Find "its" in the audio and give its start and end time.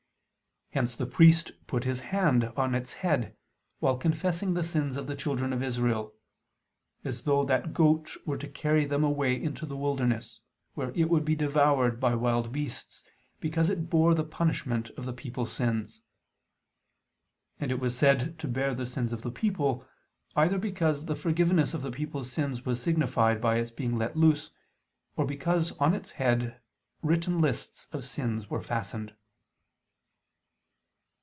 2.73-2.93, 23.57-23.71, 25.93-26.11